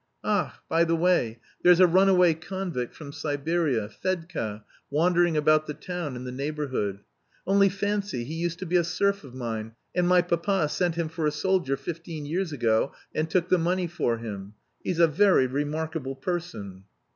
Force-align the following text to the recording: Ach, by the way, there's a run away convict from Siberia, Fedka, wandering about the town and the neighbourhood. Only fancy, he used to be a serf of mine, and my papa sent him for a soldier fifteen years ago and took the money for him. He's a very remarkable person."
Ach, 0.23 0.53
by 0.67 0.83
the 0.83 0.95
way, 0.95 1.37
there's 1.61 1.79
a 1.79 1.85
run 1.85 2.09
away 2.09 2.33
convict 2.33 2.95
from 2.95 3.11
Siberia, 3.11 3.87
Fedka, 3.87 4.63
wandering 4.89 5.37
about 5.37 5.67
the 5.67 5.75
town 5.75 6.15
and 6.15 6.25
the 6.25 6.31
neighbourhood. 6.31 7.01
Only 7.45 7.69
fancy, 7.69 8.23
he 8.23 8.33
used 8.33 8.57
to 8.57 8.65
be 8.65 8.77
a 8.77 8.83
serf 8.83 9.23
of 9.23 9.35
mine, 9.35 9.73
and 9.93 10.07
my 10.07 10.23
papa 10.23 10.69
sent 10.69 10.95
him 10.95 11.07
for 11.07 11.27
a 11.27 11.31
soldier 11.31 11.77
fifteen 11.77 12.25
years 12.25 12.51
ago 12.51 12.93
and 13.13 13.29
took 13.29 13.49
the 13.49 13.59
money 13.59 13.85
for 13.85 14.17
him. 14.17 14.55
He's 14.83 14.97
a 14.97 15.05
very 15.07 15.45
remarkable 15.45 16.15
person." 16.15 16.85